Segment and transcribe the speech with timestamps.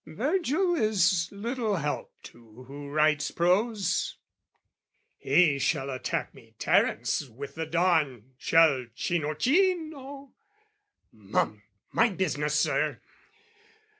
[0.07, 4.17] Virgil is little help to who writes prose.
[5.19, 10.31] He shall attack me Terence with the dawn, Shall Cinuccino!
[11.13, 11.61] Mum,
[11.91, 12.99] mind business, Sir!